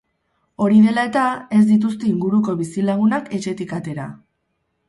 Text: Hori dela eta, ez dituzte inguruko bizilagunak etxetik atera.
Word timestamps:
Hori 0.63 0.79
dela 0.85 1.03
eta, 1.09 1.25
ez 1.59 1.61
dituzte 1.73 2.09
inguruko 2.13 2.57
bizilagunak 2.63 3.33
etxetik 3.41 3.77
atera. 3.83 4.09